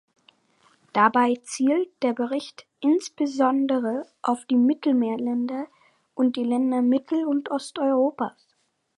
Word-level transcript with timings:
Dabei 0.93 1.35
zielt 1.43 1.89
der 2.01 2.13
Bericht 2.13 2.65
insbesondere 2.79 4.07
auf 4.23 4.45
die 4.45 4.55
Mittelmeerländer 4.55 5.67
und 6.15 6.37
die 6.37 6.43
Länder 6.43 6.81
Mittel- 6.81 7.25
und 7.27 7.51
Osteuropas. 7.51 8.55